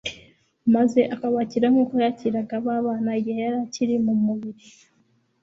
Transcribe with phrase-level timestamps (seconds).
[0.75, 4.63] maze akabakira nkuko yakiraga ba bana i Gihe yari akiri mu mubiri.